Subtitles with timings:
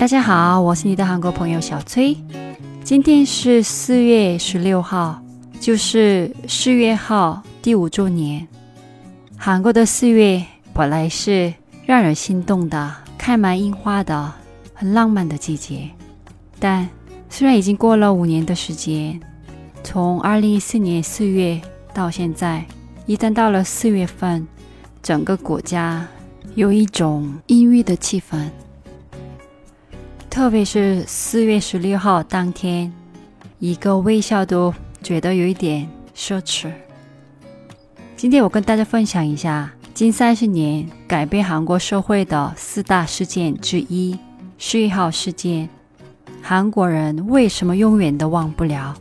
[0.00, 2.16] 大家好，我是你的韩国朋友小崔。
[2.82, 5.20] 今天是四月十六号，
[5.60, 8.48] 就是四月号第五周年。
[9.36, 10.42] 韩国的四月
[10.72, 11.52] 本来是
[11.84, 14.32] 让人心动的、开满樱花的、
[14.72, 15.90] 很浪漫的季节，
[16.58, 16.88] 但
[17.28, 19.20] 虽然已经过了五年的时间，
[19.84, 21.60] 从二零一四年四月
[21.92, 22.64] 到现在，
[23.04, 24.48] 一旦到了四月份，
[25.02, 26.08] 整个国家
[26.54, 28.48] 有一种阴郁的气氛。
[30.29, 32.91] 特别是四月十六号当天，
[33.59, 36.71] 一个微笑都觉得有一点奢侈。
[38.17, 44.17] 今天我跟大家分享一下近三十年改变韩国社会的四大事件之一——
[44.57, 45.69] 十一号事件。
[46.41, 48.95] 韩国人为什么永远都忘不了？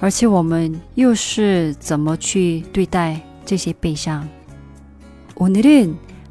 [0.00, 4.26] 而且我们又是怎么去对待这些悲伤？
[5.34, 5.94] 오늘은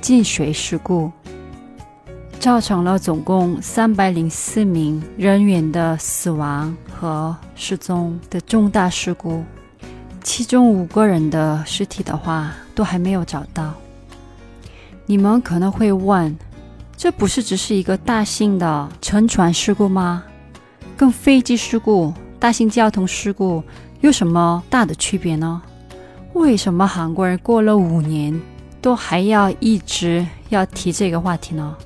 [0.00, 1.10] 进水事故，
[2.38, 9.44] 造成了总共三百零四名人员的死亡和失踪的重大事故，
[10.22, 13.74] 其中五个人的尸体的话都还没有找到。
[15.06, 16.36] 你们可能会问，
[16.96, 20.22] 这不是只是一个大型的沉船事故吗？
[20.96, 23.62] 跟飞机事故、大型交通事故
[24.00, 25.62] 有什么大的区别呢？
[26.34, 28.40] 为什么韩国人过了五年？
[28.80, 31.76] 都还要一直要提这个话题呢？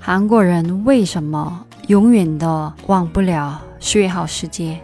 [0.00, 4.80] 韩国人为什么永远的忘不了十月号事件？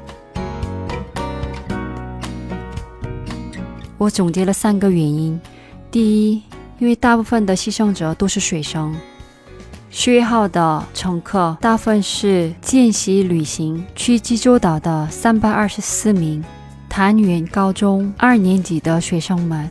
[3.97, 5.41] 我总结了三个原因：
[5.91, 6.00] 第
[6.31, 6.42] 一，
[6.78, 8.94] 因为大部分的牺牲者都是学生，
[9.91, 16.44] 十月号的乘客大部分是见习旅行去济州岛的三百二十四名
[16.88, 19.69] 潭元高中二年级的学生们。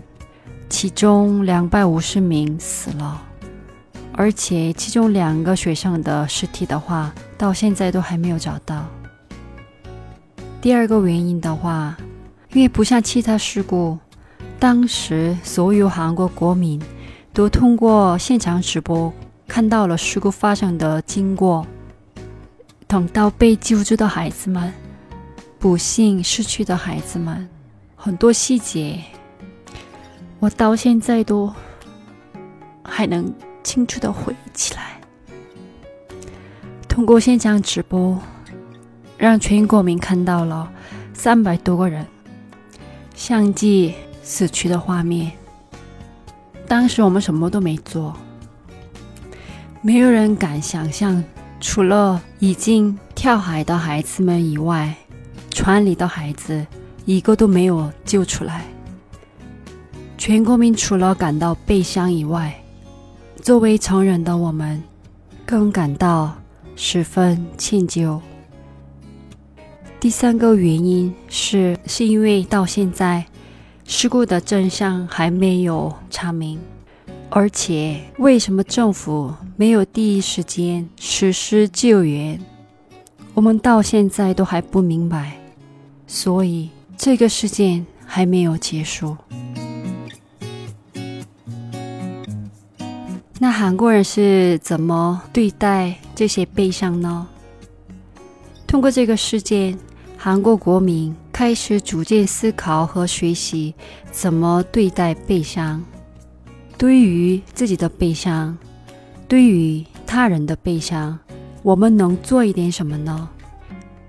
[0.70, 3.22] 其中两百五十名死了，
[4.14, 8.86] 而且其中两个学生的尸体的话，到现在都还没有找到。
[10.62, 11.96] 第二个原因的话，
[12.52, 13.98] 因为不像其他事故，
[14.60, 16.82] 当时所有韩国国民
[17.32, 19.12] 都通过现场直播
[19.48, 21.66] 看到了事故发生的经过，
[22.86, 24.74] 等到被救助的孩子们，
[25.58, 27.48] 不幸逝去的孩子们，
[27.96, 29.02] 很多细节。
[30.40, 31.52] 我到现在都
[32.84, 33.34] 还能
[33.64, 35.00] 清楚的回忆起来。
[36.88, 38.18] 通过现场直播，
[39.18, 40.72] 让全国民看到了
[41.14, 42.06] 三百多个人
[43.16, 43.94] 相继
[44.24, 45.32] 死去的画面。
[46.68, 48.16] 当时我们什么都没做，
[49.82, 51.24] 没有人敢想象，
[51.60, 54.94] 除了已经跳海的孩子们以外，
[55.50, 56.66] 船里的孩子
[57.06, 58.66] 一个都没有救出来。
[60.18, 62.52] 全国民除了感到悲伤以外，
[63.42, 64.82] 作为成人的我们，
[65.46, 66.36] 更感到
[66.76, 68.20] 十分歉疚。
[70.00, 73.24] 第三个原因是，是因为到现在
[73.86, 76.60] 事故的真相还没有查明，
[77.30, 82.40] 而且为什么政府没有第一时间实施救援，
[83.36, 85.38] 我们到现在都还不明白，
[86.08, 89.16] 所以这个事件还没有结束。
[93.60, 97.28] 韩国人是怎么对待这些悲伤呢？
[98.68, 99.76] 通过这个事件，
[100.16, 103.74] 韩国国民开始逐渐思考和学习
[104.12, 105.84] 怎么对待悲伤。
[106.78, 108.56] 对于自己的悲伤，
[109.28, 111.18] 对于他人的悲伤，
[111.64, 113.28] 我们能做一点什么呢？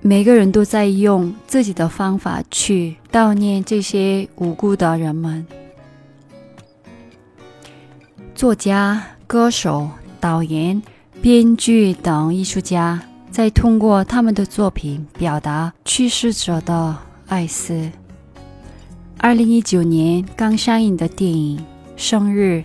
[0.03, 5.47] 每个人都在用自己的方法去悼念这些无辜的人们。
[8.35, 9.03] 作家。
[9.29, 9.87] 歌手、
[10.19, 10.83] 导演、
[11.21, 12.99] 编剧等艺术家
[13.31, 16.97] 在通过他们的作品表达去世者的
[17.27, 17.91] 哀思。
[19.19, 21.59] 二零一九年刚上映的电影
[21.95, 22.65] 《生日》，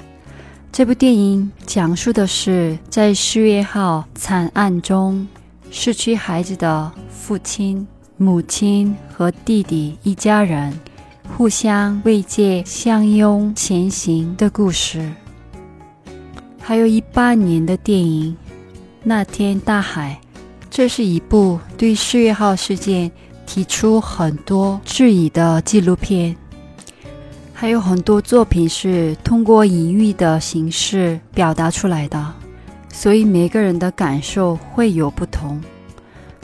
[0.71, 5.27] 这部电影讲述的是在十月号惨案中
[5.69, 10.79] 失去孩子的父亲、母亲和弟弟一家人
[11.35, 15.11] 互相慰藉、相拥前行的故事。
[16.65, 18.31] 还有一八年的电影
[19.03, 20.17] 《那天大海》，
[20.71, 23.11] 这是一部对四月号事件
[23.45, 26.33] 提出很多质疑的纪录片。
[27.53, 32.33] 还有很多作品是通过隐喻的形式表达出来的，
[32.93, 35.61] 所以每个人的感受会有不同。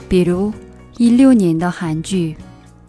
[0.09, 0.51] 比如
[0.97, 2.35] 一六年的韩剧《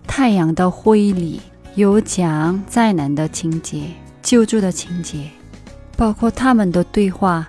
[0.04, 1.40] 太阳的会议》里
[1.76, 3.82] 有讲灾难的情节、
[4.20, 5.30] 救助的情节，
[6.00, 7.46] 包括他们的对话，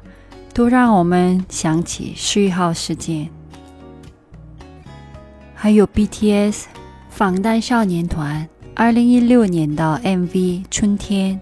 [0.53, 3.29] 都让我们想起四月号事件。
[5.55, 6.65] 还有 BTS
[7.09, 8.45] 防弹少年团
[8.75, 10.27] 二零一六年的 MV
[10.69, 11.39] 《春天》，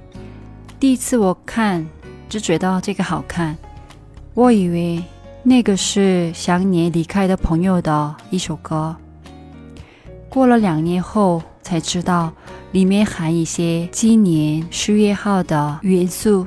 [0.80, 1.84] 第一次我看
[2.30, 3.58] 就觉得这个好看，
[4.36, 5.04] 我以为。
[5.42, 8.96] 那个是想念离开的朋友的一首歌。
[10.28, 12.32] 过了两年后才知道，
[12.74, 16.46] 里面含一些今年十月号的元素，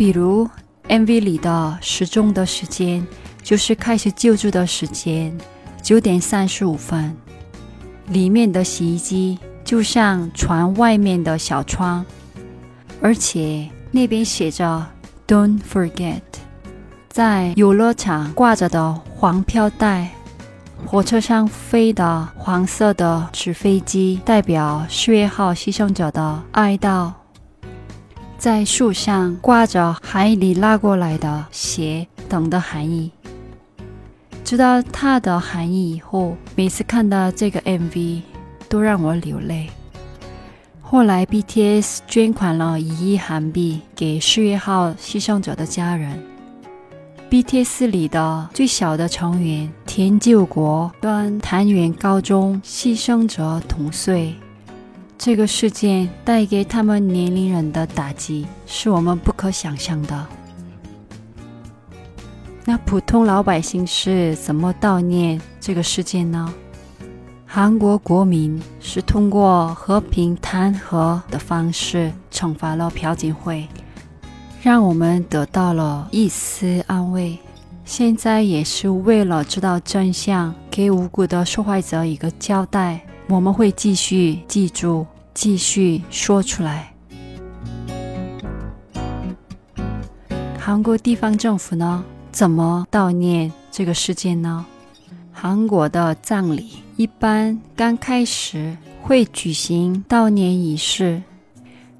[0.00, 0.48] 比如
[0.88, 3.06] MV 里的时钟的时间
[3.42, 5.36] 就是开始救助的时间，
[5.82, 7.14] 九点三十五分。
[8.08, 12.02] 里面的洗衣机就像船外面的小窗，
[13.02, 14.86] 而且那边写着
[15.28, 16.22] “Don't forget”。
[17.10, 20.12] 在游乐场挂着的黄飘带，
[20.86, 27.12] 火车上飞的黄色的纸飞机，代表四月号牺牲者的哀悼。
[28.40, 33.10] 在树上挂着海里拉过来的鞋等的含义。
[34.42, 38.22] 知道它的含义以后，每次看到这个 MV
[38.66, 39.68] 都让我流泪。
[40.80, 46.18] 后来 BTS 捐款了一亿韩币给四月号牺牲者的家人。
[47.28, 54.34] BTS 里的最小的成员田救国跟潭元高中牺牲者同岁，
[55.22, 60.26] 这个事件带给他们年龄人的打击是我们不可想象的。
[62.64, 66.50] 那普通老百姓是怎么悼念这个事件呢？
[67.44, 73.68] 韩国国民是通过和平弹劾的方式惩罚了朴槿惠。
[74.62, 77.38] 让我们得到了一丝安慰。
[77.84, 83.02] 现在也是为了知道真相，给无辜的受害者一个交代。
[83.30, 86.92] 我们会继续记住，继续说出来。
[90.58, 94.66] 韩国地方政府呢，怎么悼念这个事件呢？
[95.32, 101.22] 韩国的葬礼一般刚开始会举行悼念仪式，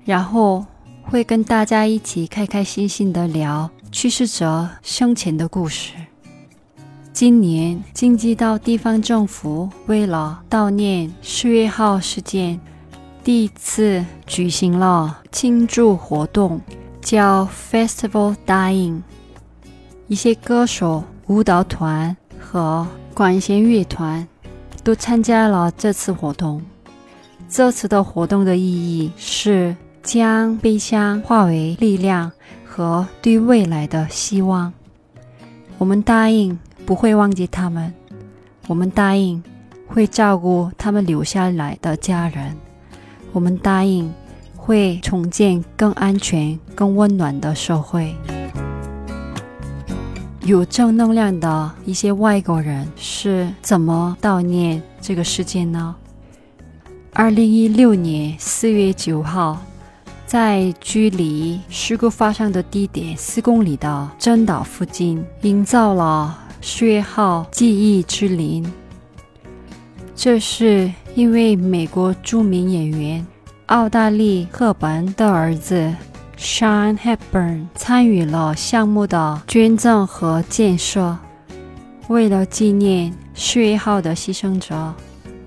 [0.05, 0.67] 然后。
[1.03, 5.95] 会跟大家一起开开心心的聊去世者生前的故事。
[7.13, 12.59] 今年京畿道地方政府为了悼念四月号事件，
[13.23, 16.61] 第一次举行了庆祝活动，
[17.03, 19.03] 叫 Festival Dying。
[20.09, 24.27] 一些歌手、舞蹈团和管弦乐团
[24.83, 26.63] 都参加了这次活动。
[27.49, 29.77] 这次的活动的意义是。
[30.03, 32.33] 将悲伤化为力量
[32.65, 34.73] 和对未来的希望。
[35.77, 36.59] 我们答应
[36.91, 37.95] 不会忘记他们，
[38.67, 39.41] 我们答应
[39.87, 42.57] 会照顾他们留下来的家人，
[43.31, 44.13] 我们答应
[44.57, 48.13] 会重建更安全、更温暖的社会。
[50.41, 55.95] 有正能量的一些外国人是怎么悼念这个事件呢？
[57.13, 59.57] 二零一六年四月九号。
[60.27, 68.65] 在距离事故发生的地点四公里的真岛附近，营造了四月号记忆之林。
[70.15, 73.27] 这是因为美国著名演员
[73.67, 75.95] 奥黛丽·赫本的儿子
[76.37, 81.17] Sean Hepburn 参与了项目的捐赠和建设。
[82.09, 84.95] 为了纪念四月号的牺牲者，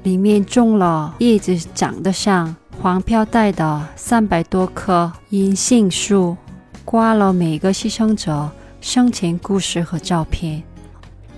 [0.03, 2.55] 里面种了叶子长得像。
[2.82, 6.36] 黄飘带的三百多棵银杏树，
[6.84, 8.50] 挂了每个牺牲者
[8.82, 10.62] 生前故事和照片，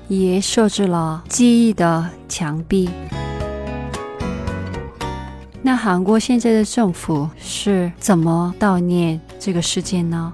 [0.08, 2.90] 也设置了记忆的墙壁。
[5.62, 10.34] 那韩国现在的政府是怎么悼念这个事件呢？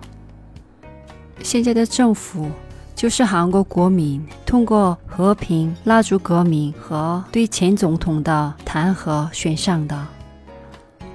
[1.41, 2.51] 现在的政府
[2.93, 10.05] 就是韩国国民通过和平蜡烛革命和对前总统的弹劾选上的。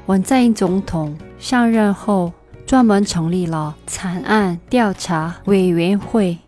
[0.07, 2.33] 文在寅总统上任后，
[2.67, 6.39] 专门成立了惨案调查委员会，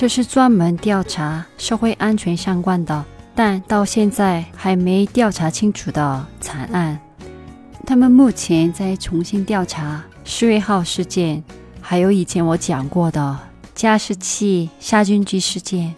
[0.00, 6.96] 这是专门调查社会安全相关的，但到现在还没调查清楚的惨案。
[7.84, 11.42] 他们目前在重新调查四月号事件，
[11.80, 13.36] 还有以前我讲过的
[13.74, 15.92] 加湿器杀菌剂事件。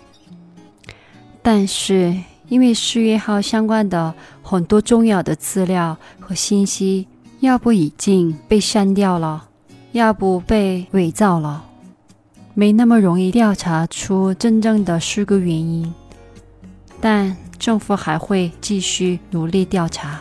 [1.43, 2.17] 但是，
[2.49, 7.07] 因为四月号相关的很多重要的资料和信息，
[7.41, 9.47] 要不已经被删掉了，
[9.93, 11.67] 要不被伪造了，
[12.55, 15.93] 没那么容易调查出真正的事故原因。
[17.01, 20.21] 但政府还会继续努力调查。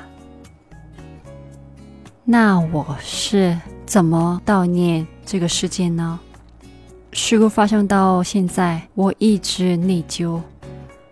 [2.24, 6.20] 那我是怎么悼念这个事件呢？
[7.12, 10.40] 事故发生到现在，我一直内疚。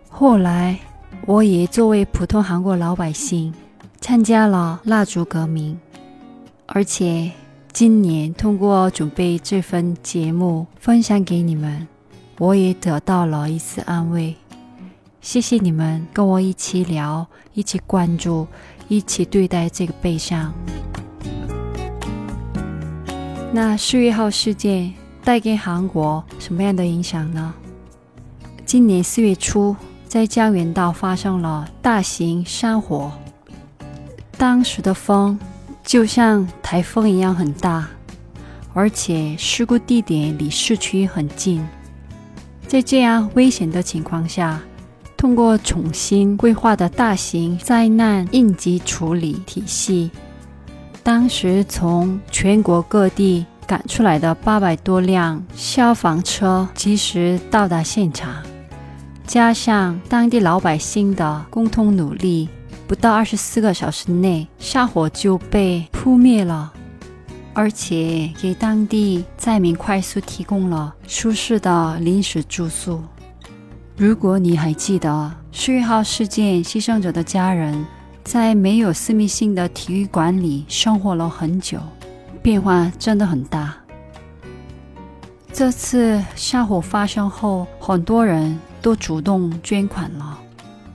[0.08, 0.78] 后来，
[1.26, 3.52] 我也作为普通韩国老百姓
[4.00, 5.78] 参加了蜡烛革命，
[6.66, 7.32] 而且
[7.72, 11.86] 今年通过准备这份节目分享给你们，
[12.38, 14.34] 我也得到了一丝安慰。
[15.20, 18.46] 谢谢你们跟我一起聊，一起关注，
[18.88, 20.52] 一起对待这个悲伤。
[23.52, 27.54] 那四月号事件带给韩国什么样的影响呢？
[28.66, 33.12] 今年四月初，在江原道发生了大型山火，
[34.36, 35.38] 当时的风
[35.88, 37.88] 就像台风一样很大，
[38.74, 41.66] 而且事故地点离市区很近。
[42.66, 44.60] 在这样危险的情况下，
[45.16, 50.10] 通过重新规划的大型灾难应急处理体系。
[51.02, 58.42] 当时从全国各地赶出来的八百多辆消防车及时到达现场，
[59.26, 62.46] 加上当地老百姓的共同努力，
[62.88, 66.72] 不到二十四个小时内，山火就被扑灭了，
[67.52, 73.00] 而且给当地灾民快速提供了舒适的临时住宿。
[73.96, 77.86] 如果你还记得四月号事件牺牲者的家人。
[78.24, 81.78] 在没有私密性的体育馆里生活了很久，
[82.42, 83.74] 变化真的很大。
[85.50, 90.38] 这次山火发生后，很多人都主动捐款了。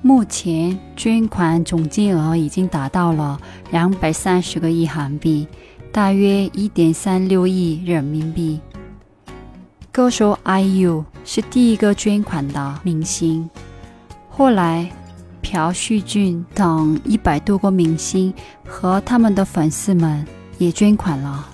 [0.05, 3.39] 目前捐款总金额已经达到了
[3.71, 5.47] 两百三十个亿韩币，
[5.93, 8.59] 大约一点三六亿人民币。
[9.93, 13.49] 歌手 IU 是第一个捐款的明星，
[14.29, 14.91] 后来。
[15.45, 18.33] 朴叙俊等一百多个明星
[18.65, 20.25] 和他们的粉丝们
[20.57, 21.47] 也捐款了，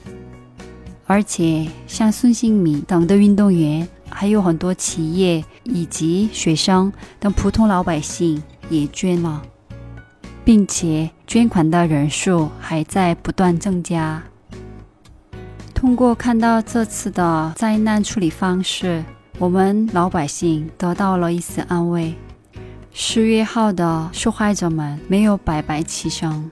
[1.06, 3.86] 而且像孙兴敏等的运动员，
[4.20, 9.42] 还有很多企业以及学生等普通老百姓也捐了，
[10.44, 14.22] 并且捐款的人数还在不断增加。
[15.74, 19.02] 通过看到这次的灾难处理方式，
[19.38, 22.14] 我们老百姓得到了一丝安慰。
[22.92, 26.44] 十月号的受害者们没有白白牺牲。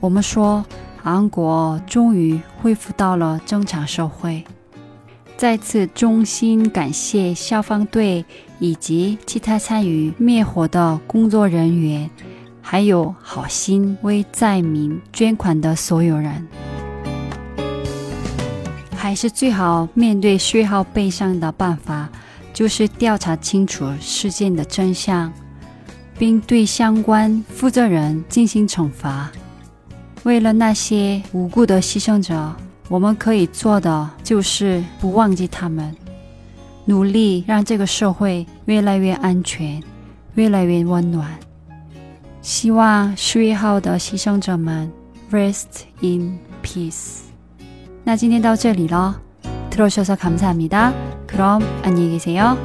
[0.00, 0.66] 我们说，
[1.00, 4.44] 韩国终于恢复到了正常社会。
[5.38, 8.24] 再次衷心感谢消防队
[8.58, 12.10] 以及其他参与灭火的工作人员，
[12.60, 16.46] 还有好心为灾民捐款的所有人。
[18.96, 22.08] 还是最好面对十月号悲伤的办法，
[22.52, 25.32] 就是调查清楚事件的真相。
[26.18, 29.30] 并对相关负责人进行惩罚。
[30.24, 32.52] 为了那些无辜的牺牲者，
[32.89, 35.95] 我们可以做的就是不忘记他们，
[36.85, 39.81] 努力让这个社会越来越安全，
[40.35, 41.29] 越来越温暖。
[42.41, 44.91] 希望十月号的牺牲者们
[45.31, 47.21] rest in peace。
[48.03, 49.15] 那今天到这里了，
[49.71, 52.57] 들어주셔서감사합니다그럼안녕히계세요